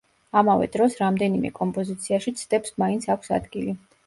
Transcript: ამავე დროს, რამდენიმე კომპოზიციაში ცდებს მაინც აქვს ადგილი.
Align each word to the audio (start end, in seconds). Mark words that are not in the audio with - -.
ამავე 0.39 0.67
დროს, 0.75 0.95
რამდენიმე 1.01 1.51
კომპოზიციაში 1.59 2.35
ცდებს 2.41 2.75
მაინც 2.85 3.07
აქვს 3.17 3.37
ადგილი. 3.41 3.79